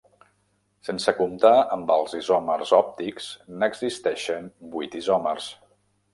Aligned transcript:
Sense 0.87 1.11
comptar 1.19 1.51
amb 1.75 1.93
els 1.97 2.15
isòmers 2.21 2.73
òptics 2.79 3.29
n'existeixen 3.61 4.51
vuit 4.75 4.99
isòmers. 5.05 5.53